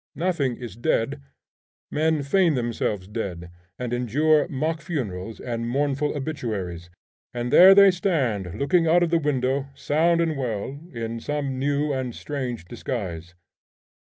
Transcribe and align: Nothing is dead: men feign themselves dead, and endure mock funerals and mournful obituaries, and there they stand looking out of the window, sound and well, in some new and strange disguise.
Nothing 0.15 0.57
is 0.57 0.75
dead: 0.75 1.21
men 1.91 2.23
feign 2.23 2.55
themselves 2.55 3.07
dead, 3.07 3.51
and 3.77 3.93
endure 3.93 4.47
mock 4.47 4.81
funerals 4.81 5.39
and 5.39 5.69
mournful 5.69 6.17
obituaries, 6.17 6.89
and 7.35 7.53
there 7.53 7.75
they 7.75 7.91
stand 7.91 8.55
looking 8.55 8.87
out 8.87 9.03
of 9.03 9.11
the 9.11 9.19
window, 9.19 9.67
sound 9.75 10.19
and 10.19 10.35
well, 10.35 10.79
in 10.91 11.19
some 11.19 11.59
new 11.59 11.93
and 11.93 12.15
strange 12.15 12.65
disguise. 12.65 13.35